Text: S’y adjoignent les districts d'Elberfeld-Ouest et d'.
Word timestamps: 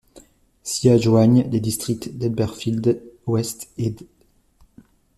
S’y 0.63 0.89
adjoignent 0.89 1.47
les 1.51 1.59
districts 1.59 2.09
d'Elberfeld-Ouest 2.17 3.69
et 3.77 3.91
d'. 3.91 4.07